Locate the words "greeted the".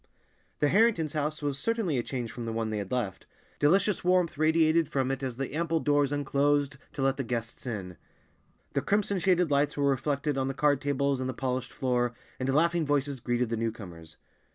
13.19-13.57